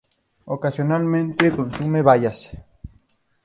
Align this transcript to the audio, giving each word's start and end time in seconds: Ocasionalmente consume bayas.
Ocasionalmente 0.47 1.51
consume 1.55 2.01
bayas. 2.01 2.39